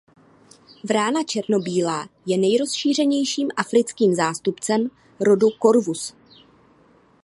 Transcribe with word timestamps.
Vrána 0.83 1.23
černobílá 1.23 2.09
je 2.25 2.37
nejrozšířenějším 2.37 3.49
africkým 3.57 4.15
zástupcem 4.15 4.89
rodu 5.19 5.47
"Corvus". 5.61 6.13